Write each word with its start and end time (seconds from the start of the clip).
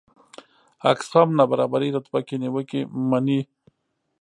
اکسفام 0.91 1.29
نابرابرۍ 1.37 1.89
رتبه 1.95 2.19
کې 2.27 2.35
نیوکې 2.41 2.81
مني. 3.09 3.39